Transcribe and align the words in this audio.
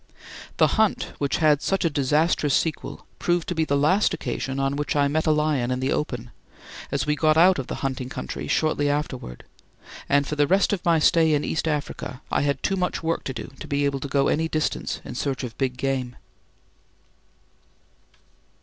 The 0.57 0.65
hunt 0.81 1.13
which 1.19 1.37
had 1.37 1.61
such 1.61 1.85
a 1.85 1.89
disastrous 1.91 2.55
sequel 2.55 3.05
proved 3.19 3.47
to 3.49 3.53
be 3.53 3.65
the 3.65 3.77
last 3.77 4.15
occasion 4.15 4.59
on 4.59 4.75
which 4.75 4.95
I 4.95 5.07
met 5.07 5.27
a 5.27 5.31
lion 5.31 5.69
in 5.69 5.79
the 5.79 5.91
open, 5.93 6.31
as 6.91 7.05
we 7.05 7.15
got 7.15 7.37
out 7.37 7.59
of 7.59 7.67
the 7.67 7.75
hunting 7.85 8.09
country 8.09 8.47
shortly 8.47 8.89
afterwards 8.89 9.43
and 10.09 10.25
for 10.25 10.35
the 10.35 10.47
rest 10.47 10.73
of 10.73 10.83
my 10.83 10.97
stay 10.97 11.35
in 11.35 11.43
East 11.43 11.67
Africa 11.67 12.23
I 12.31 12.41
had 12.41 12.63
too 12.63 12.75
much 12.77 13.03
work 13.03 13.23
to 13.25 13.33
do 13.35 13.51
to 13.59 13.67
be 13.67 13.85
able 13.85 13.99
to 13.99 14.07
go 14.07 14.27
any 14.27 14.47
distance 14.49 15.01
in 15.05 15.13
search 15.13 15.43
of 15.43 15.55
big 15.59 15.77
game. 15.77 16.15